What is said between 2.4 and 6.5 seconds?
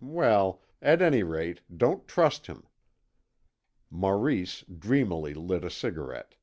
him." Maurice dreamily lit a cigarette.